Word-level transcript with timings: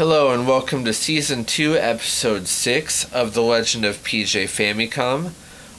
Hello 0.00 0.32
and 0.32 0.48
welcome 0.48 0.82
to 0.86 0.94
season 0.94 1.44
2, 1.44 1.76
episode 1.76 2.48
6 2.48 3.12
of 3.12 3.34
The 3.34 3.42
Legend 3.42 3.84
of 3.84 4.02
PJ 4.02 4.44
Famicom. 4.44 5.32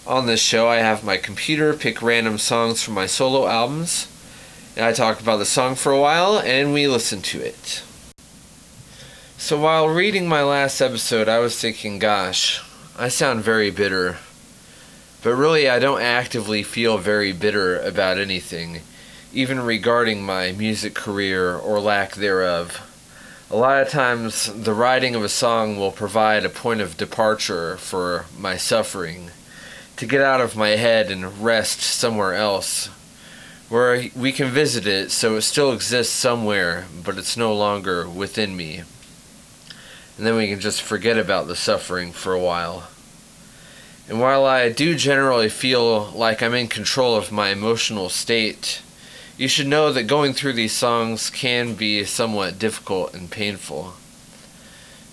On 0.05 0.27
this 0.27 0.39
show, 0.39 0.67
I 0.67 0.75
have 0.75 1.03
my 1.03 1.17
computer 1.17 1.73
pick 1.73 2.03
random 2.03 2.37
songs 2.37 2.83
from 2.83 2.93
my 2.93 3.07
solo 3.07 3.47
albums, 3.47 4.07
and 4.75 4.85
I 4.85 4.93
talk 4.93 5.19
about 5.19 5.37
the 5.37 5.45
song 5.47 5.73
for 5.73 5.91
a 5.91 5.99
while 5.99 6.37
and 6.37 6.71
we 6.71 6.87
listen 6.87 7.23
to 7.23 7.41
it. 7.41 7.81
So 9.39 9.59
while 9.59 9.89
reading 9.89 10.29
my 10.29 10.43
last 10.43 10.81
episode, 10.81 11.27
I 11.27 11.39
was 11.39 11.59
thinking, 11.59 11.97
gosh, 11.97 12.61
I 12.99 13.07
sound 13.07 13.43
very 13.43 13.71
bitter. 13.71 14.19
But 15.23 15.33
really, 15.33 15.67
I 15.67 15.79
don't 15.79 16.03
actively 16.03 16.61
feel 16.61 16.99
very 16.99 17.31
bitter 17.31 17.79
about 17.79 18.19
anything, 18.19 18.81
even 19.33 19.61
regarding 19.61 20.21
my 20.21 20.51
music 20.51 20.93
career 20.93 21.55
or 21.55 21.79
lack 21.79 22.13
thereof. 22.13 22.87
A 23.51 23.57
lot 23.57 23.81
of 23.81 23.89
times, 23.89 24.45
the 24.45 24.73
writing 24.73 25.13
of 25.13 25.25
a 25.25 25.27
song 25.27 25.75
will 25.75 25.91
provide 25.91 26.45
a 26.45 26.49
point 26.49 26.79
of 26.79 26.95
departure 26.95 27.75
for 27.75 28.23
my 28.39 28.55
suffering, 28.55 29.29
to 29.97 30.05
get 30.05 30.21
out 30.21 30.39
of 30.39 30.55
my 30.55 30.69
head 30.69 31.11
and 31.11 31.43
rest 31.43 31.81
somewhere 31.81 32.33
else, 32.33 32.85
where 33.67 34.05
we 34.15 34.31
can 34.31 34.47
visit 34.47 34.87
it 34.87 35.11
so 35.11 35.35
it 35.35 35.41
still 35.41 35.73
exists 35.73 36.13
somewhere, 36.13 36.85
but 37.03 37.17
it's 37.17 37.35
no 37.35 37.53
longer 37.53 38.07
within 38.07 38.55
me. 38.55 38.83
And 40.17 40.25
then 40.25 40.37
we 40.37 40.47
can 40.47 40.61
just 40.61 40.81
forget 40.81 41.17
about 41.17 41.47
the 41.47 41.55
suffering 41.57 42.13
for 42.13 42.31
a 42.31 42.39
while. 42.39 42.87
And 44.07 44.21
while 44.21 44.45
I 44.45 44.69
do 44.69 44.95
generally 44.95 45.49
feel 45.49 46.05
like 46.11 46.41
I'm 46.41 46.53
in 46.53 46.69
control 46.69 47.17
of 47.17 47.33
my 47.33 47.49
emotional 47.49 48.07
state, 48.07 48.81
you 49.41 49.47
should 49.47 49.65
know 49.65 49.91
that 49.91 50.03
going 50.03 50.33
through 50.33 50.53
these 50.53 50.71
songs 50.71 51.31
can 51.31 51.73
be 51.73 52.05
somewhat 52.05 52.59
difficult 52.59 53.11
and 53.15 53.31
painful. 53.31 53.93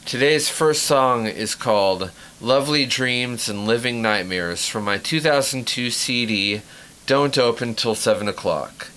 Today's 0.05 0.51
first 0.51 0.83
song 0.83 1.27
is 1.27 1.55
called 1.55 2.11
Lovely 2.39 2.85
Dreams 2.85 3.49
and 3.49 3.67
Living 3.67 4.03
Nightmares 4.03 4.69
from 4.69 4.85
my 4.85 4.99
2002 4.99 5.89
CD, 5.91 6.61
Don't 7.07 7.39
Open 7.39 7.75
Till 7.75 7.95
7 7.95 8.29
O'Clock. 8.29 8.89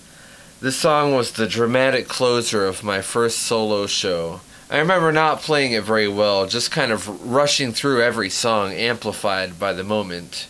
This 0.60 0.76
song 0.76 1.14
was 1.14 1.32
the 1.32 1.48
dramatic 1.48 2.08
closer 2.08 2.66
of 2.66 2.84
my 2.84 3.00
first 3.00 3.38
solo 3.38 3.86
show. 3.86 4.42
I 4.68 4.80
remember 4.80 5.12
not 5.12 5.40
playing 5.40 5.72
it 5.72 5.82
very 5.82 6.08
well, 6.08 6.46
just 6.46 6.70
kind 6.70 6.92
of 6.92 7.08
rushing 7.26 7.72
through 7.72 8.02
every 8.02 8.28
song, 8.28 8.74
amplified 8.74 9.58
by 9.58 9.72
the 9.72 9.82
moment 9.82 10.46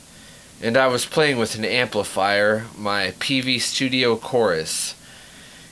and 0.63 0.77
I 0.77 0.87
was 0.87 1.07
playing 1.07 1.39
with 1.39 1.57
an 1.57 1.65
amplifier, 1.65 2.67
my 2.79 3.15
PV 3.19 3.61
Studio 3.61 4.15
Chorus, 4.15 4.95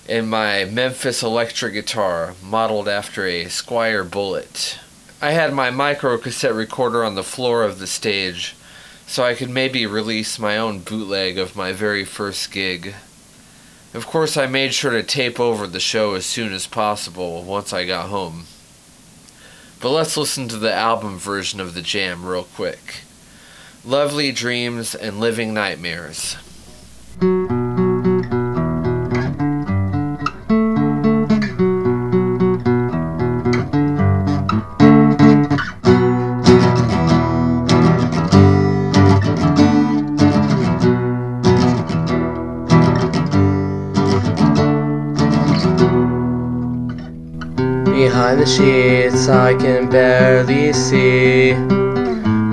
and 0.08 0.28
my 0.28 0.64
Memphis 0.64 1.22
electric 1.22 1.74
guitar, 1.74 2.34
modeled 2.42 2.88
after 2.88 3.24
a 3.24 3.44
Squier 3.44 4.10
Bullet. 4.10 4.80
I 5.22 5.30
had 5.30 5.54
my 5.54 5.70
micro 5.70 6.18
cassette 6.18 6.54
recorder 6.54 7.04
on 7.04 7.14
the 7.14 7.22
floor 7.22 7.62
of 7.62 7.78
the 7.78 7.86
stage, 7.86 8.56
so 9.06 9.22
I 9.22 9.34
could 9.34 9.48
maybe 9.48 9.86
release 9.86 10.40
my 10.40 10.58
own 10.58 10.80
bootleg 10.80 11.38
of 11.38 11.54
my 11.54 11.72
very 11.72 12.04
first 12.04 12.50
gig. 12.50 12.94
Of 13.94 14.08
course, 14.08 14.36
I 14.36 14.46
made 14.46 14.74
sure 14.74 14.90
to 14.90 15.04
tape 15.04 15.38
over 15.38 15.68
the 15.68 15.78
show 15.78 16.14
as 16.14 16.26
soon 16.26 16.52
as 16.52 16.66
possible 16.66 17.44
once 17.44 17.72
I 17.72 17.86
got 17.86 18.08
home. 18.08 18.46
But 19.80 19.90
let's 19.90 20.16
listen 20.16 20.48
to 20.48 20.58
the 20.58 20.74
album 20.74 21.16
version 21.16 21.60
of 21.60 21.74
the 21.74 21.82
jam 21.82 22.26
real 22.26 22.44
quick 22.44 23.02
lovely 23.84 24.32
dreams 24.32 24.94
and 24.94 25.20
living 25.20 25.54
nightmares. 25.54 26.36
Behind 47.84 48.40
the 48.40 48.46
sheets, 48.46 49.28
I 49.28 49.54
can 49.54 49.88
barely 49.90 50.72
see 50.72 51.52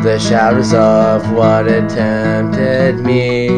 the 0.07 0.18
shadows 0.18 0.73
of 0.73 1.34
what 1.34 1.66
had 1.66 1.90
tempted 1.90 2.97
me. 3.03 3.50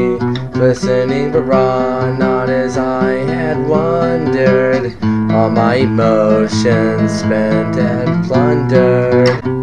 Listening 0.57 1.31
but 1.31 1.43
raw, 1.43 2.11
not 2.17 2.49
as 2.49 2.75
I 2.75 3.11
had 3.11 3.67
wondered. 3.67 4.97
All 5.31 5.51
my 5.51 5.75
emotions 5.75 7.11
spent 7.11 7.77
and 7.77 8.25
plundered. 8.25 9.58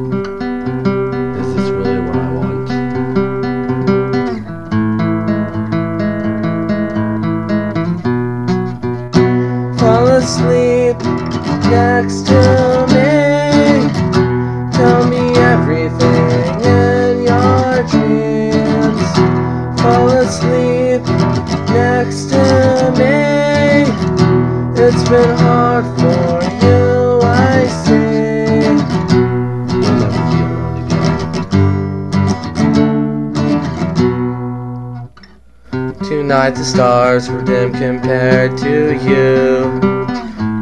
Tonight 36.46 36.58
the 36.60 36.64
stars 36.64 37.28
were 37.28 37.42
dim 37.42 37.72
compared 37.72 38.56
to 38.58 38.92
you. 39.04 39.80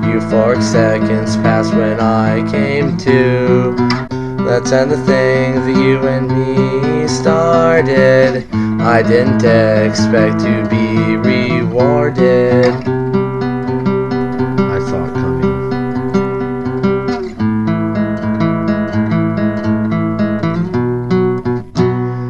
Euphoric 0.08 0.62
seconds 0.62 1.36
passed 1.36 1.74
when 1.74 2.00
I 2.00 2.50
came 2.50 2.96
to. 2.96 3.76
Let's 4.42 4.72
end 4.72 4.90
the 4.92 4.96
thing 5.04 5.56
that 5.56 5.76
you 5.78 5.98
and 6.08 6.26
me 6.28 7.06
started. 7.06 8.46
I 8.80 9.02
didn't 9.02 9.44
expect 9.44 10.40
to 10.40 10.66
be 10.70 11.16
rewarded. 11.16 12.72
I 14.56 14.78
saw 14.88 15.04
it 15.04 15.12
coming. 15.12 15.52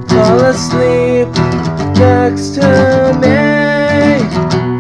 Fall 0.09 0.41
asleep 0.41 1.04
next 2.31 2.55
to 2.55 3.19
me. 3.21 4.74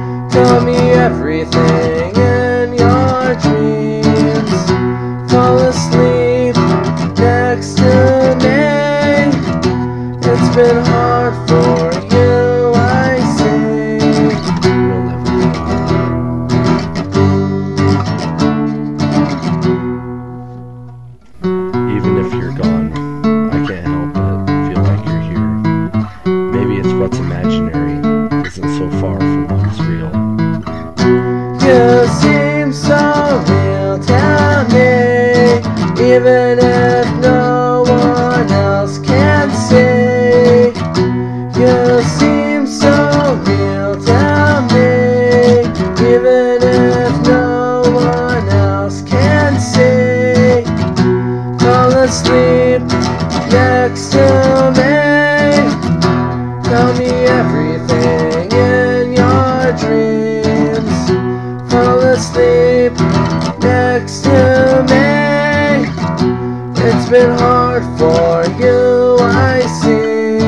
Hard 67.46 67.84
for 67.98 68.46
you, 68.58 69.18
I 69.20 69.60
see. 69.66 70.38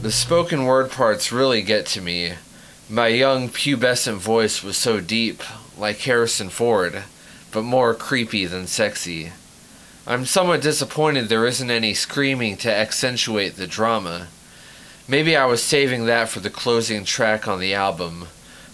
The 0.00 0.10
spoken 0.10 0.64
word 0.64 0.90
parts 0.90 1.30
really 1.30 1.60
get 1.60 1.84
to 1.88 2.00
me. 2.00 2.32
My 2.88 3.08
young 3.08 3.50
pubescent 3.50 4.16
voice 4.16 4.62
was 4.62 4.78
so 4.78 4.98
deep, 4.98 5.42
like 5.76 5.98
Harrison 5.98 6.48
Ford. 6.48 7.02
but 7.52 7.64
more 7.64 7.94
creepy 7.94 8.46
than 8.46 8.66
sexy. 8.66 9.32
I'm 10.06 10.24
somewhat 10.24 10.62
disappointed 10.62 11.28
there 11.28 11.46
isn't 11.46 11.70
any 11.70 11.92
screaming 11.92 12.56
to 12.58 12.72
accentuate 12.74 13.56
the 13.56 13.66
drama. 13.66 14.28
Maybe 15.06 15.36
I 15.36 15.44
was 15.44 15.62
saving 15.62 16.06
that 16.06 16.30
for 16.30 16.40
the 16.40 16.48
closing 16.48 17.04
track 17.04 17.46
on 17.46 17.60
the 17.60 17.74
album, 17.74 18.28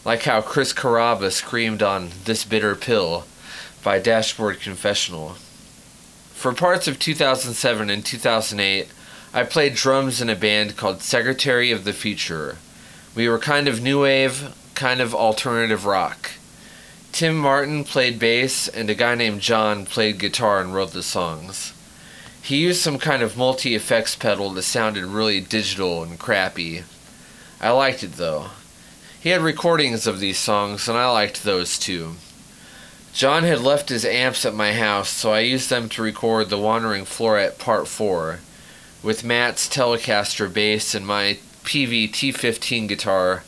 like 0.04 0.22
how 0.22 0.42
Chris 0.42 0.72
Carrabba 0.72 1.32
screamed 1.32 1.82
on 1.82 2.10
This 2.24 2.44
Bitter 2.44 2.76
Pill 2.76 3.24
by 3.82 3.98
Dashboard 3.98 4.60
Confessional. 4.60 5.36
For 6.36 6.52
parts 6.52 6.86
of 6.86 6.98
2007 6.98 7.88
and 7.88 8.04
2008, 8.04 8.88
I 9.32 9.42
played 9.42 9.74
drums 9.74 10.20
in 10.20 10.28
a 10.28 10.36
band 10.36 10.76
called 10.76 11.00
Secretary 11.00 11.72
of 11.72 11.84
the 11.84 11.94
Future. 11.94 12.58
We 13.14 13.26
were 13.26 13.38
kind 13.38 13.66
of 13.66 13.80
new 13.80 14.02
wave, 14.02 14.54
kind 14.74 15.00
of 15.00 15.14
alternative 15.14 15.86
rock. 15.86 16.32
Tim 17.10 17.38
Martin 17.38 17.84
played 17.84 18.18
bass, 18.18 18.68
and 18.68 18.90
a 18.90 18.94
guy 18.94 19.14
named 19.14 19.40
John 19.40 19.86
played 19.86 20.18
guitar 20.18 20.60
and 20.60 20.74
wrote 20.74 20.92
the 20.92 21.02
songs. 21.02 21.72
He 22.42 22.58
used 22.58 22.82
some 22.82 22.98
kind 22.98 23.22
of 23.22 23.38
multi 23.38 23.74
effects 23.74 24.14
pedal 24.14 24.50
that 24.50 24.62
sounded 24.62 25.06
really 25.06 25.40
digital 25.40 26.02
and 26.02 26.18
crappy. 26.18 26.84
I 27.62 27.70
liked 27.70 28.02
it 28.02 28.12
though. 28.12 28.50
He 29.18 29.30
had 29.30 29.40
recordings 29.40 30.06
of 30.06 30.20
these 30.20 30.38
songs, 30.38 30.86
and 30.86 30.98
I 30.98 31.10
liked 31.10 31.44
those 31.44 31.78
too. 31.78 32.16
John 33.16 33.44
had 33.44 33.60
left 33.60 33.88
his 33.88 34.04
amps 34.04 34.44
at 34.44 34.52
my 34.52 34.74
house, 34.74 35.08
so 35.08 35.32
I 35.32 35.40
used 35.40 35.70
them 35.70 35.88
to 35.88 36.02
record 36.02 36.50
The 36.50 36.58
Wandering 36.58 37.06
Floret 37.06 37.56
Part 37.56 37.88
4, 37.88 38.40
with 39.02 39.24
Matt's 39.24 39.70
Telecaster 39.70 40.52
bass 40.52 40.94
and 40.94 41.06
my 41.06 41.38
PV 41.64 42.10
T15 42.10 42.86
guitar 42.86 43.42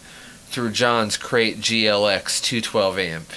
through 0.46 0.70
John's 0.70 1.18
Crate 1.18 1.58
GLX 1.58 2.42
212 2.42 2.98
amp 2.98 3.28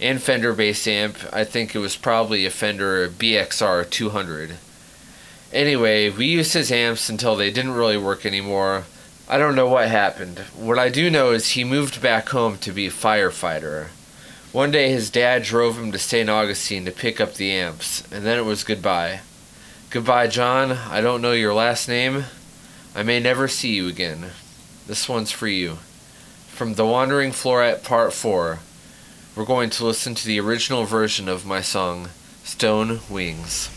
and 0.00 0.22
Fender 0.22 0.52
bass 0.52 0.86
amp. 0.86 1.16
I 1.32 1.42
think 1.42 1.74
it 1.74 1.80
was 1.80 1.96
probably 1.96 2.46
a 2.46 2.50
Fender 2.50 3.08
BXR 3.08 3.90
200. 3.90 4.58
Anyway, 5.52 6.10
we 6.10 6.26
used 6.26 6.52
his 6.52 6.70
amps 6.70 7.08
until 7.08 7.34
they 7.34 7.50
didn't 7.50 7.74
really 7.74 7.98
work 7.98 8.24
anymore. 8.24 8.84
I 9.28 9.36
don't 9.36 9.56
know 9.56 9.66
what 9.66 9.88
happened. 9.88 10.38
What 10.56 10.78
I 10.78 10.90
do 10.90 11.10
know 11.10 11.32
is 11.32 11.50
he 11.50 11.64
moved 11.64 12.00
back 12.00 12.28
home 12.28 12.58
to 12.58 12.70
be 12.70 12.86
a 12.86 12.92
firefighter. 12.92 13.88
One 14.52 14.70
day 14.70 14.90
his 14.90 15.08
dad 15.08 15.42
drove 15.42 15.78
him 15.78 15.92
to 15.92 15.98
St. 15.98 16.28
Augustine 16.28 16.84
to 16.84 16.92
pick 16.92 17.20
up 17.20 17.34
the 17.34 17.50
amps, 17.52 18.02
and 18.12 18.24
then 18.24 18.38
it 18.38 18.44
was 18.44 18.64
goodbye. 18.64 19.20
Goodbye, 19.88 20.26
John. 20.26 20.72
I 20.72 21.00
don't 21.00 21.22
know 21.22 21.32
your 21.32 21.54
last 21.54 21.88
name. 21.88 22.24
I 22.94 23.02
may 23.02 23.18
never 23.18 23.48
see 23.48 23.74
you 23.74 23.88
again. 23.88 24.26
This 24.86 25.08
one's 25.08 25.30
for 25.30 25.48
you. 25.48 25.78
From 26.48 26.74
The 26.74 26.84
Wandering 26.84 27.30
Floret 27.30 27.82
Part 27.82 28.12
4 28.12 28.58
we're 29.34 29.46
going 29.46 29.70
to 29.70 29.86
listen 29.86 30.14
to 30.14 30.26
the 30.26 30.38
original 30.40 30.84
version 30.84 31.26
of 31.26 31.46
my 31.46 31.62
song, 31.62 32.10
Stone 32.44 33.00
Wings. 33.08 33.70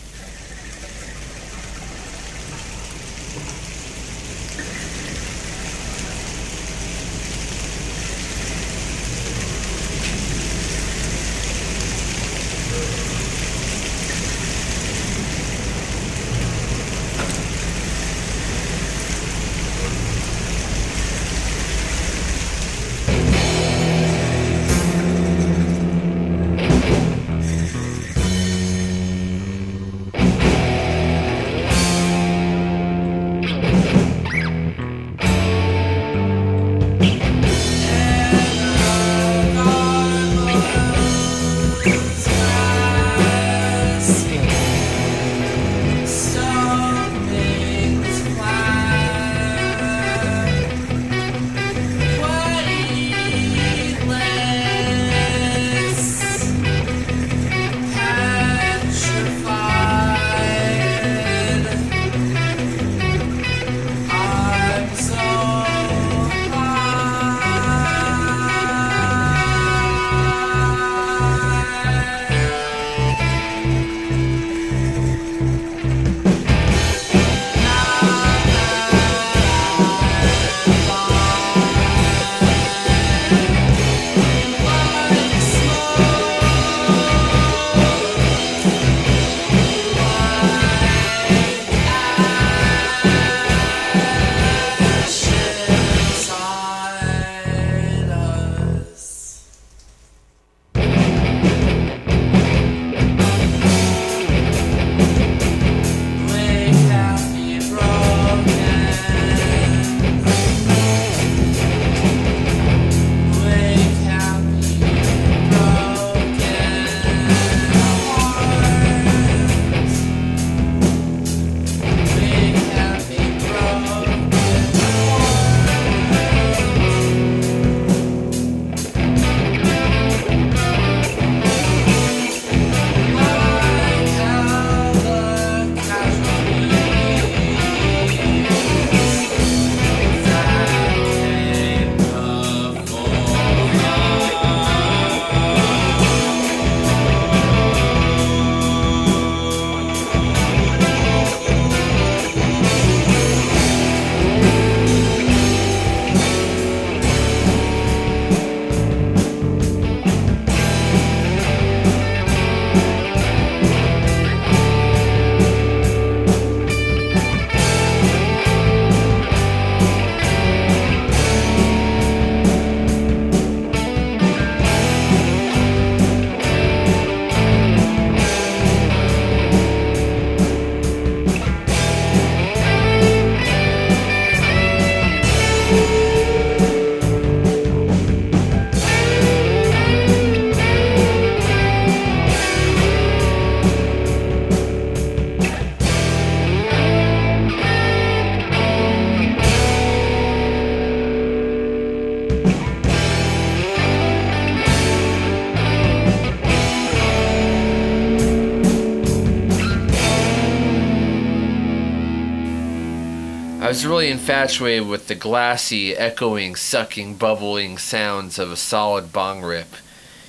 Really 213.95 214.11
infatuated 214.11 214.89
with 214.89 215.07
the 215.07 215.15
glassy, 215.15 215.95
echoing, 215.95 216.57
sucking, 216.57 217.15
bubbling 217.15 217.77
sounds 217.77 218.37
of 218.37 218.51
a 218.51 218.57
solid 218.57 219.13
bong 219.13 219.41
rip. 219.41 219.73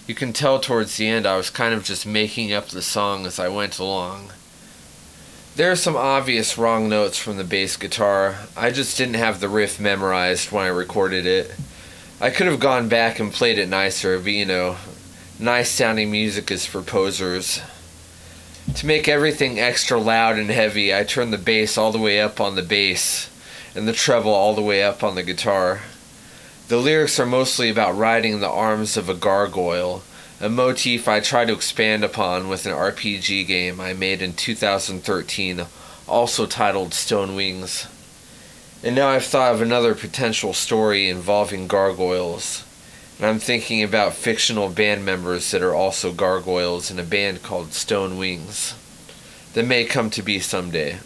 You 0.07 0.15
can 0.15 0.33
tell 0.33 0.61
towards 0.61 0.97
the 0.97 1.09
end 1.09 1.27
I 1.27 1.37
was 1.37 1.51
kind 1.51 1.75
of 1.75 1.83
just 1.83 2.07
making 2.07 2.53
up 2.53 2.69
the 2.69 2.81
song 2.81 3.27
as 3.27 3.41
I 3.41 3.49
went 3.49 3.81
along. 3.81 4.31
There 5.57 5.69
are 5.69 5.75
some 5.75 5.97
obvious 5.97 6.57
wrong 6.57 6.89
notes 6.89 7.19
from 7.19 7.39
the 7.39 7.43
bass 7.43 7.77
guitar. 7.77 8.37
I 8.57 8.71
just 8.71 8.97
didn't 8.97 9.15
have 9.15 9.41
the 9.41 9.49
riff 9.49 9.81
memorized 9.81 10.53
when 10.53 10.65
I 10.65 10.69
recorded 10.69 11.27
it. 11.27 11.53
I 12.21 12.31
could 12.31 12.47
have 12.47 12.61
gone 12.61 12.89
back 12.89 13.19
and 13.19 13.33
played 13.33 13.59
it 13.59 13.69
nicer, 13.69 14.17
but 14.21 14.31
you 14.31 14.47
know, 14.47 14.77
nice 15.41 15.73
sounding 15.73 16.13
music 16.13 16.53
is 16.53 16.65
for 16.67 16.83
posers. 16.83 17.61
To 18.77 18.87
make 18.87 19.09
everything 19.09 19.59
extra 19.59 19.99
loud 19.99 20.39
and 20.39 20.51
heavy, 20.51 20.95
I 20.95 21.03
turned 21.03 21.33
the 21.33 21.37
bass 21.37 21.77
all 21.77 21.91
the 21.91 21.99
way 21.99 22.21
up 22.21 22.41
on 22.41 22.55
the 22.55 22.63
bass 22.63 23.29
and 23.77 23.87
the 23.87 23.93
treble 23.93 24.33
all 24.33 24.55
the 24.55 24.63
way 24.63 24.83
up 24.83 25.05
on 25.05 25.15
the 25.15 25.23
guitar. 25.23 25.83
The 26.69 26.79
lyrics 26.79 27.21
are 27.21 27.27
mostly 27.27 27.69
about 27.69 27.97
riding 27.97 28.41
the 28.41 28.49
arms 28.49 28.97
of 28.97 29.09
a 29.09 29.15
gargoyle, 29.15 30.03
a 30.41 30.49
motif 30.49 31.07
I 31.07 31.21
try 31.21 31.45
to 31.45 31.53
expand 31.53 32.03
upon 32.03 32.49
with 32.49 32.65
an 32.65 32.73
RPG 32.73 33.47
game 33.47 33.79
I 33.79 33.93
made 33.93 34.23
in 34.23 34.33
2013, 34.33 35.67
also 36.09 36.47
titled 36.47 36.95
Stone 36.95 37.37
Wings. 37.37 37.87
And 38.83 38.97
now 38.97 39.09
I've 39.09 39.25
thought 39.25 39.55
of 39.55 39.61
another 39.61 39.95
potential 39.95 40.55
story 40.55 41.09
involving 41.09 41.67
gargoyles. 41.67 42.65
And 43.19 43.27
I'm 43.27 43.39
thinking 43.39 43.83
about 43.83 44.15
fictional 44.15 44.69
band 44.69 45.05
members 45.05 45.51
that 45.51 45.63
are 45.63 45.75
also 45.75 46.13
gargoyles 46.13 46.91
in 46.91 46.99
a 46.99 47.03
band 47.03 47.43
called 47.43 47.73
Stone 47.73 48.19
Wings. 48.19 48.75
That 49.53 49.67
may 49.67 49.85
come 49.85 50.11
to 50.11 50.23
be 50.23 50.41
someday. 50.41 50.99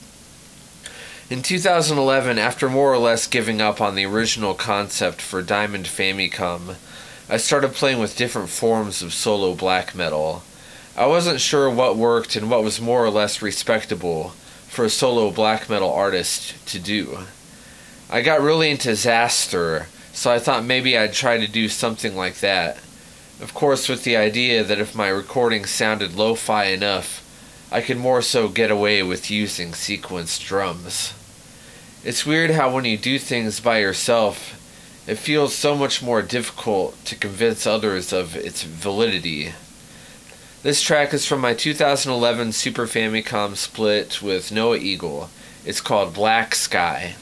In 1.30 1.42
2011, 1.42 2.40
after 2.40 2.68
more 2.68 2.92
or 2.92 2.98
less 2.98 3.28
giving 3.28 3.60
up 3.60 3.80
on 3.80 3.94
the 3.94 4.04
original 4.04 4.52
concept 4.52 5.22
for 5.22 5.42
Diamond 5.42 5.84
Famicom, 5.84 6.74
I 7.28 7.36
started 7.36 7.72
playing 7.72 8.00
with 8.00 8.16
different 8.16 8.48
forms 8.48 9.00
of 9.00 9.14
solo 9.14 9.54
black 9.54 9.94
metal. 9.94 10.42
I 10.96 11.06
wasn't 11.06 11.40
sure 11.40 11.70
what 11.70 11.96
worked 11.96 12.34
and 12.34 12.50
what 12.50 12.64
was 12.64 12.80
more 12.80 13.04
or 13.04 13.10
less 13.10 13.42
respectable 13.42 14.30
for 14.66 14.84
a 14.84 14.90
solo 14.90 15.30
black 15.30 15.70
metal 15.70 15.92
artist 15.92 16.66
to 16.66 16.80
do. 16.80 17.20
I 18.10 18.22
got 18.22 18.42
really 18.42 18.68
into 18.68 18.88
Xasthur, 18.88 19.86
so 20.12 20.32
I 20.32 20.40
thought 20.40 20.64
maybe 20.64 20.98
I'd 20.98 21.12
try 21.12 21.38
to 21.38 21.46
do 21.46 21.68
something 21.68 22.16
like 22.16 22.40
that. 22.40 22.78
Of 23.40 23.54
course, 23.54 23.88
with 23.88 24.02
the 24.02 24.16
idea 24.16 24.64
that 24.64 24.80
if 24.80 24.96
my 24.96 25.06
recording 25.06 25.64
sounded 25.64 26.16
lo 26.16 26.34
fi 26.34 26.64
enough, 26.64 27.24
I 27.70 27.82
could 27.82 27.98
more 27.98 28.20
so 28.20 28.48
get 28.48 28.72
away 28.72 29.04
with 29.04 29.30
using 29.30 29.70
sequenced 29.70 30.44
drums. 30.44 31.14
It's 32.02 32.24
weird 32.24 32.52
how 32.52 32.74
when 32.74 32.86
you 32.86 32.96
do 32.96 33.18
things 33.18 33.60
by 33.60 33.80
yourself, 33.80 34.56
it 35.06 35.16
feels 35.16 35.54
so 35.54 35.76
much 35.76 36.02
more 36.02 36.22
difficult 36.22 37.04
to 37.04 37.14
convince 37.14 37.66
others 37.66 38.10
of 38.10 38.34
its 38.36 38.62
validity. 38.62 39.52
This 40.62 40.80
track 40.80 41.12
is 41.12 41.26
from 41.26 41.42
my 41.42 41.52
2011 41.52 42.52
Super 42.52 42.86
Famicom 42.86 43.54
split 43.54 44.22
with 44.22 44.50
Noah 44.50 44.78
Eagle. 44.78 45.28
It's 45.66 45.82
called 45.82 46.14
Black 46.14 46.54
Sky. 46.54 47.16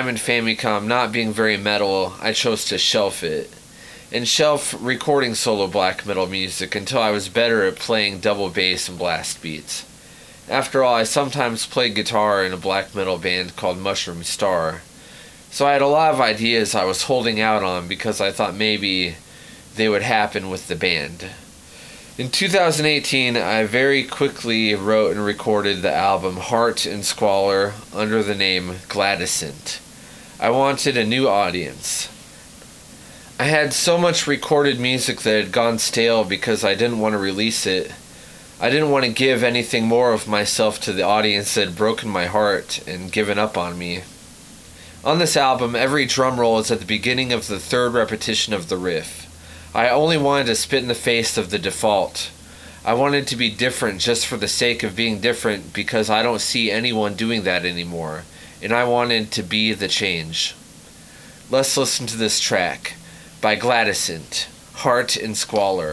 Diamond 0.00 0.16
Famicom 0.16 0.86
not 0.86 1.12
being 1.12 1.30
very 1.30 1.58
metal, 1.58 2.14
I 2.22 2.32
chose 2.32 2.64
to 2.64 2.78
shelf 2.78 3.22
it. 3.22 3.50
And 4.10 4.26
shelf 4.26 4.74
recording 4.80 5.34
solo 5.34 5.66
black 5.66 6.06
metal 6.06 6.26
music 6.26 6.74
until 6.74 7.02
I 7.02 7.10
was 7.10 7.28
better 7.28 7.64
at 7.64 7.76
playing 7.76 8.20
double 8.20 8.48
bass 8.48 8.88
and 8.88 8.96
blast 8.96 9.42
beats. 9.42 9.84
After 10.48 10.82
all, 10.82 10.94
I 10.94 11.02
sometimes 11.02 11.66
played 11.66 11.94
guitar 11.94 12.42
in 12.42 12.54
a 12.54 12.56
black 12.56 12.94
metal 12.94 13.18
band 13.18 13.56
called 13.56 13.76
Mushroom 13.76 14.22
Star. 14.22 14.80
So 15.50 15.66
I 15.66 15.74
had 15.74 15.82
a 15.82 15.86
lot 15.86 16.14
of 16.14 16.20
ideas 16.22 16.74
I 16.74 16.84
was 16.84 17.02
holding 17.02 17.38
out 17.38 17.62
on 17.62 17.86
because 17.86 18.22
I 18.22 18.32
thought 18.32 18.54
maybe 18.54 19.16
they 19.76 19.90
would 19.90 20.00
happen 20.00 20.48
with 20.48 20.68
the 20.68 20.76
band. 20.76 21.28
In 22.16 22.30
2018, 22.30 23.36
I 23.36 23.64
very 23.64 24.04
quickly 24.04 24.74
wrote 24.74 25.10
and 25.10 25.22
recorded 25.22 25.82
the 25.82 25.92
album 25.92 26.38
Heart 26.38 26.86
in 26.86 27.02
Squalor 27.02 27.74
under 27.92 28.22
the 28.22 28.34
name 28.34 28.76
Glatisant. 28.88 29.80
I 30.42 30.48
wanted 30.48 30.96
a 30.96 31.04
new 31.04 31.28
audience. 31.28 32.08
I 33.38 33.44
had 33.44 33.74
so 33.74 33.98
much 33.98 34.26
recorded 34.26 34.80
music 34.80 35.20
that 35.20 35.44
had 35.44 35.52
gone 35.52 35.78
stale 35.78 36.24
because 36.24 36.64
I 36.64 36.74
didn't 36.74 37.00
want 37.00 37.12
to 37.12 37.18
release 37.18 37.66
it. 37.66 37.92
I 38.58 38.70
didn't 38.70 38.90
want 38.90 39.04
to 39.04 39.12
give 39.12 39.42
anything 39.42 39.84
more 39.84 40.14
of 40.14 40.26
myself 40.26 40.80
to 40.80 40.94
the 40.94 41.02
audience 41.02 41.54
that 41.54 41.66
had 41.66 41.76
broken 41.76 42.08
my 42.08 42.24
heart 42.24 42.80
and 42.88 43.12
given 43.12 43.38
up 43.38 43.58
on 43.58 43.78
me. 43.78 44.00
On 45.04 45.18
this 45.18 45.36
album, 45.36 45.76
every 45.76 46.06
drum 46.06 46.40
roll 46.40 46.58
is 46.58 46.70
at 46.70 46.78
the 46.80 46.86
beginning 46.86 47.34
of 47.34 47.46
the 47.46 47.60
third 47.60 47.92
repetition 47.92 48.54
of 48.54 48.70
the 48.70 48.78
riff. 48.78 49.26
I 49.74 49.90
only 49.90 50.16
wanted 50.16 50.46
to 50.46 50.54
spit 50.54 50.80
in 50.80 50.88
the 50.88 50.94
face 50.94 51.36
of 51.36 51.50
the 51.50 51.58
default. 51.58 52.30
I 52.82 52.94
wanted 52.94 53.26
to 53.26 53.36
be 53.36 53.50
different 53.50 54.00
just 54.00 54.26
for 54.26 54.38
the 54.38 54.48
sake 54.48 54.82
of 54.84 54.96
being 54.96 55.20
different 55.20 55.74
because 55.74 56.08
I 56.08 56.22
don't 56.22 56.40
see 56.40 56.70
anyone 56.70 57.12
doing 57.12 57.42
that 57.42 57.66
anymore, 57.66 58.24
and 58.62 58.72
I 58.72 58.84
wanted 58.84 59.30
to 59.32 59.42
be 59.42 59.72
the 59.72 59.88
change. 59.88 60.54
Let's 61.50 61.76
listen 61.76 62.06
to 62.06 62.16
this 62.16 62.40
track 62.40 62.94
by 63.40 63.56
Glatisant, 63.56 64.46
Heart 64.74 65.16
in 65.16 65.34
Squalor. 65.34 65.92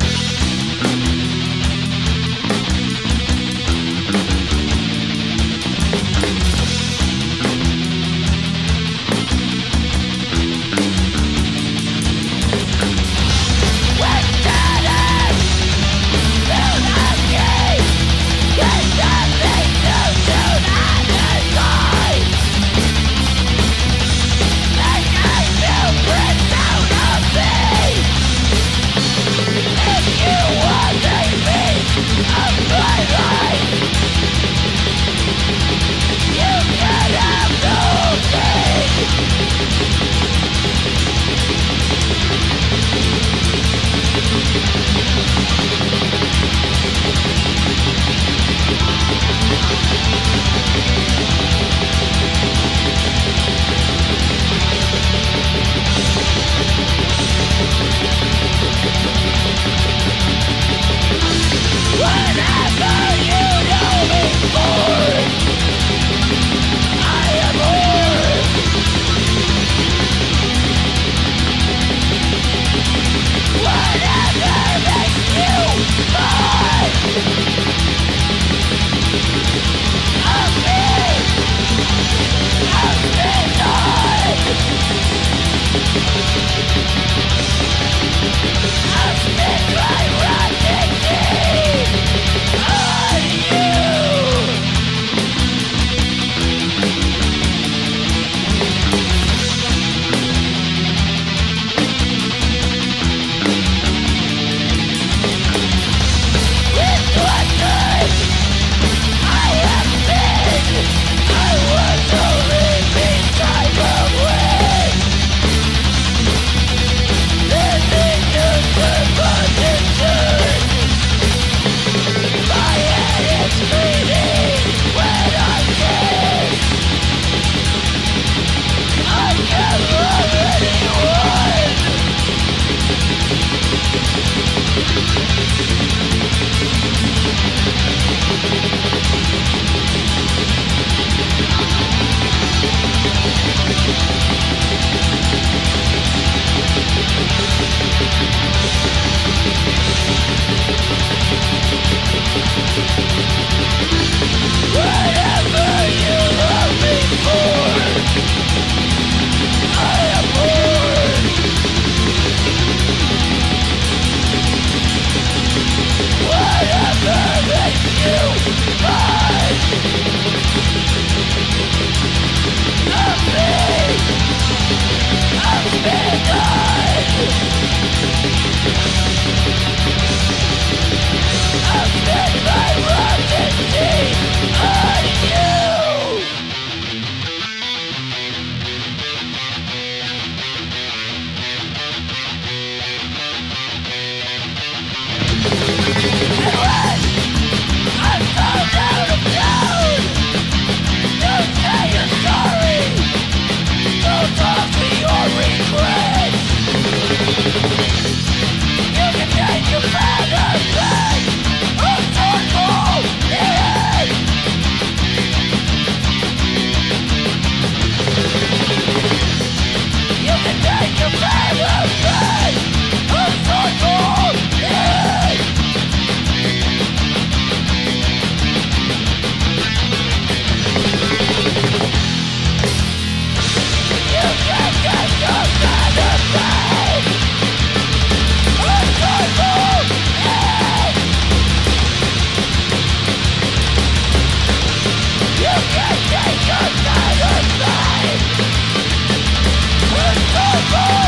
It's 250.10 250.36
over! 250.36 251.07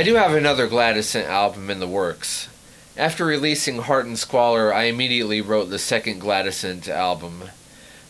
I 0.00 0.02
do 0.02 0.14
have 0.14 0.32
another 0.32 0.66
Glatisant 0.66 1.26
album 1.26 1.68
in 1.68 1.78
the 1.78 1.86
works. 1.86 2.48
After 2.96 3.26
releasing 3.26 3.80
Heart 3.80 4.06
in 4.06 4.16
Squalor, 4.16 4.72
I 4.72 4.84
immediately 4.84 5.42
wrote 5.42 5.66
the 5.66 5.78
second 5.78 6.22
Glatisant 6.22 6.88
album. 6.88 7.50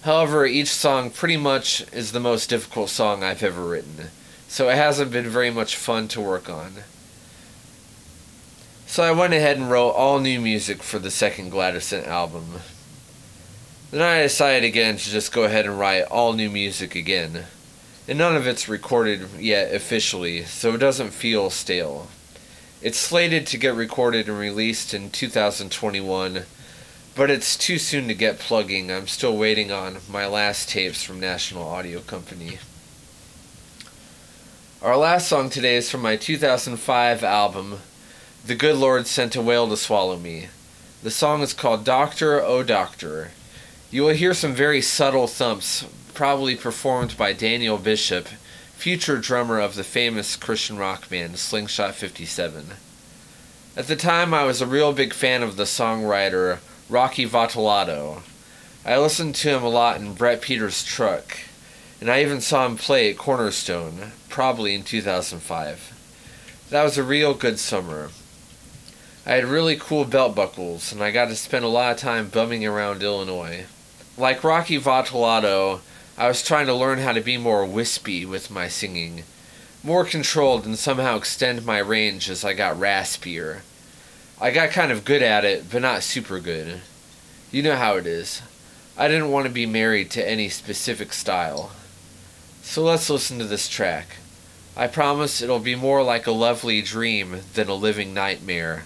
However, 0.02 0.46
each 0.46 0.68
song 0.68 1.10
pretty 1.10 1.36
much 1.36 1.84
is 1.92 2.12
the 2.12 2.20
most 2.20 2.48
difficult 2.48 2.90
song 2.90 3.24
I've 3.24 3.42
ever 3.42 3.66
written, 3.66 4.10
so 4.46 4.68
it 4.68 4.76
hasn't 4.76 5.10
been 5.10 5.28
very 5.28 5.50
much 5.50 5.74
fun 5.74 6.06
to 6.10 6.20
work 6.20 6.48
on. 6.48 6.84
So 8.86 9.02
I 9.02 9.10
went 9.10 9.34
ahead 9.34 9.56
and 9.56 9.68
wrote 9.68 9.90
all 9.90 10.20
new 10.20 10.40
music 10.40 10.84
for 10.84 11.00
the 11.00 11.10
second 11.10 11.50
Glatisant 11.50 12.06
album. 12.06 12.60
Then 13.90 14.02
I 14.02 14.22
decided 14.22 14.62
again 14.62 14.96
to 14.96 15.10
just 15.10 15.32
go 15.32 15.42
ahead 15.42 15.66
and 15.66 15.76
write 15.76 16.02
all 16.02 16.34
new 16.34 16.50
music 16.50 16.94
again. 16.94 17.46
And 18.08 18.18
none 18.18 18.34
of 18.34 18.46
it's 18.46 18.68
recorded 18.68 19.28
yet 19.38 19.74
officially, 19.74 20.44
so 20.44 20.74
it 20.74 20.78
doesn't 20.78 21.10
feel 21.10 21.50
stale. 21.50 22.08
It's 22.82 22.98
slated 22.98 23.46
to 23.48 23.58
get 23.58 23.74
recorded 23.74 24.28
and 24.28 24.38
released 24.38 24.94
in 24.94 25.10
2021, 25.10 26.44
but 27.14 27.30
it's 27.30 27.56
too 27.56 27.78
soon 27.78 28.08
to 28.08 28.14
get 28.14 28.38
plugging. 28.38 28.90
I'm 28.90 29.06
still 29.06 29.36
waiting 29.36 29.70
on 29.70 29.98
my 30.10 30.26
last 30.26 30.70
tapes 30.70 31.04
from 31.04 31.20
National 31.20 31.68
Audio 31.68 32.00
Company. 32.00 32.58
Our 34.82 34.96
last 34.96 35.28
song 35.28 35.50
today 35.50 35.76
is 35.76 35.90
from 35.90 36.00
my 36.00 36.16
2005 36.16 37.22
album, 37.22 37.80
The 38.46 38.54
Good 38.54 38.76
Lord 38.76 39.06
Sent 39.06 39.36
a 39.36 39.42
Whale 39.42 39.68
to 39.68 39.76
Swallow 39.76 40.16
Me. 40.16 40.48
The 41.02 41.10
song 41.10 41.42
is 41.42 41.52
called 41.52 41.84
Doctor, 41.84 42.40
Oh 42.40 42.62
Doctor. 42.62 43.32
You 43.90 44.04
will 44.04 44.14
hear 44.14 44.32
some 44.32 44.54
very 44.54 44.80
subtle 44.80 45.26
thumps, 45.26 45.84
probably 46.14 46.56
performed 46.56 47.16
by 47.16 47.32
Daniel 47.32 47.78
Bishop, 47.78 48.28
future 48.76 49.18
drummer 49.18 49.58
of 49.60 49.74
the 49.74 49.84
famous 49.84 50.36
Christian 50.36 50.78
rock 50.78 51.08
band 51.08 51.38
Slingshot 51.38 51.94
57. 51.94 52.66
At 53.76 53.86
the 53.86 53.96
time, 53.96 54.34
I 54.34 54.44
was 54.44 54.60
a 54.60 54.66
real 54.66 54.92
big 54.92 55.12
fan 55.12 55.42
of 55.42 55.56
the 55.56 55.64
songwriter 55.64 56.58
Rocky 56.88 57.26
Votolato. 57.26 58.22
I 58.84 58.98
listened 58.98 59.34
to 59.36 59.50
him 59.50 59.62
a 59.62 59.68
lot 59.68 60.00
in 60.00 60.14
Brett 60.14 60.42
Peters' 60.42 60.82
truck, 60.82 61.38
and 62.00 62.10
I 62.10 62.22
even 62.22 62.40
saw 62.40 62.66
him 62.66 62.76
play 62.76 63.10
at 63.10 63.18
Cornerstone, 63.18 64.12
probably 64.28 64.74
in 64.74 64.82
2005. 64.82 66.66
That 66.70 66.82
was 66.82 66.96
a 66.96 67.02
real 67.02 67.34
good 67.34 67.58
summer. 67.58 68.10
I 69.26 69.32
had 69.32 69.44
really 69.44 69.76
cool 69.76 70.04
belt 70.04 70.34
buckles, 70.34 70.92
and 70.92 71.02
I 71.02 71.10
got 71.10 71.28
to 71.28 71.36
spend 71.36 71.64
a 71.64 71.68
lot 71.68 71.92
of 71.92 71.98
time 71.98 72.28
bumming 72.28 72.66
around 72.66 73.02
Illinois. 73.02 73.66
Like 74.16 74.42
Rocky 74.42 74.80
Votolato, 74.80 75.80
I 76.20 76.28
was 76.28 76.42
trying 76.42 76.66
to 76.66 76.74
learn 76.74 76.98
how 76.98 77.12
to 77.12 77.22
be 77.22 77.38
more 77.38 77.64
wispy 77.64 78.26
with 78.26 78.50
my 78.50 78.68
singing, 78.68 79.24
more 79.82 80.04
controlled 80.04 80.66
and 80.66 80.78
somehow 80.78 81.16
extend 81.16 81.64
my 81.64 81.78
range 81.78 82.28
as 82.28 82.44
I 82.44 82.52
got 82.52 82.76
raspier. 82.76 83.60
I 84.38 84.50
got 84.50 84.68
kind 84.68 84.92
of 84.92 85.06
good 85.06 85.22
at 85.22 85.46
it, 85.46 85.70
but 85.70 85.80
not 85.80 86.02
super 86.02 86.38
good. 86.38 86.82
You 87.50 87.62
know 87.62 87.74
how 87.74 87.96
it 87.96 88.06
is. 88.06 88.42
I 88.98 89.08
didn't 89.08 89.30
want 89.30 89.46
to 89.46 89.50
be 89.50 89.64
married 89.64 90.10
to 90.10 90.28
any 90.28 90.50
specific 90.50 91.14
style. 91.14 91.70
So 92.60 92.82
let's 92.82 93.08
listen 93.08 93.38
to 93.38 93.46
this 93.46 93.66
track. 93.66 94.18
I 94.76 94.88
promise 94.88 95.40
it'll 95.40 95.58
be 95.58 95.74
more 95.74 96.02
like 96.02 96.26
a 96.26 96.32
lovely 96.32 96.82
dream 96.82 97.40
than 97.54 97.70
a 97.70 97.74
living 97.74 98.12
nightmare. 98.12 98.84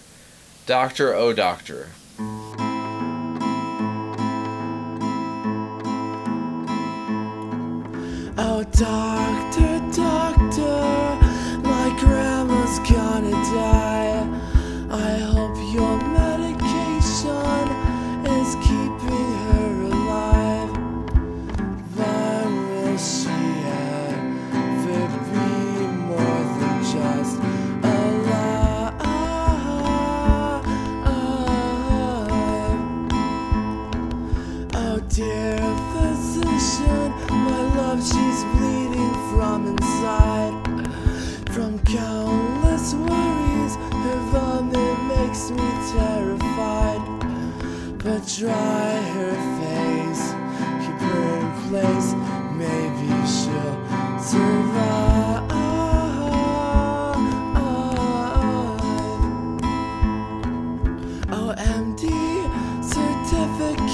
Doctor, 0.67 1.13
oh 1.13 1.33
doctor. 1.33 1.89
Oh, 8.67 9.24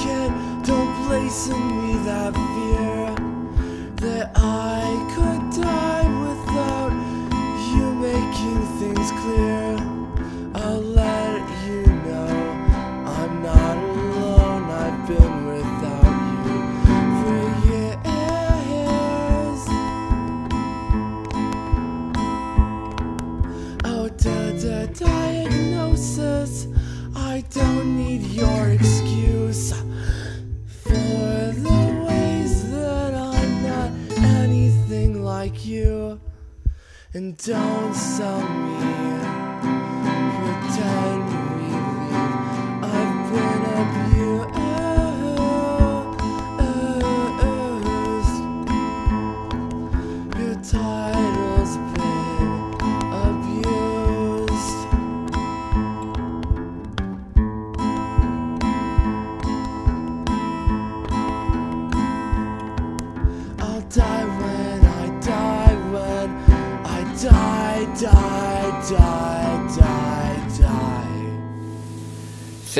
certificate, 0.01 0.65
don't 0.65 1.07
place 1.07 1.47
in 1.47 1.61
me 1.77 1.93
that 2.05 2.33
fear 2.33 3.15
that 3.97 4.31
I 4.35 5.13
could 5.13 5.30
And 37.13 37.35
don't 37.35 37.93
sell 37.93 38.39
me 38.39 39.00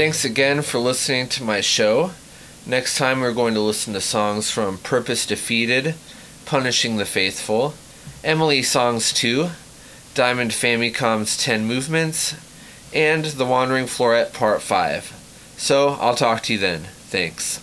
Thanks 0.02 0.26
again 0.26 0.64
for 0.64 0.80
listening 0.80 1.28
to 1.28 1.44
my 1.44 1.62
show. 1.62 2.10
Next 2.66 2.98
time 2.98 3.22
we're 3.22 3.36
going 3.36 3.54
to 3.54 3.60
listen 3.60 3.94
to 3.94 4.02
songs 4.02 4.50
from 4.50 4.80
Purpose 4.80 5.28
Defeated, 5.28 5.94
Punishing 6.44 6.98
the 6.98 7.06
Faithful, 7.06 7.76
Emily 8.24 8.64
Songs 8.64 9.14
2, 9.14 9.50
Diamond 10.16 10.54
Famicom's 10.54 11.38
10 11.38 11.66
Movements, 11.66 12.34
and 12.92 13.26
The 13.26 13.46
Wandering 13.46 13.86
Floret 13.86 14.34
Part 14.34 14.64
5. 14.64 15.54
So 15.58 15.90
I'll 15.90 16.16
talk 16.16 16.42
to 16.46 16.54
you 16.54 16.58
then. 16.58 16.86
Thanks. 17.12 17.60